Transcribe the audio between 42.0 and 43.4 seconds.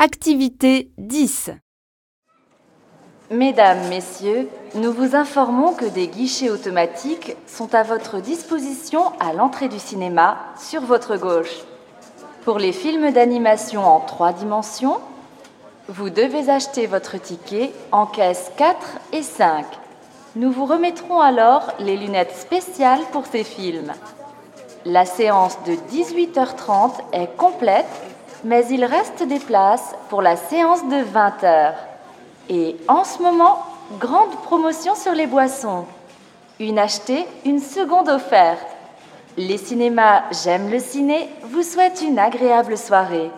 une agréable soirée.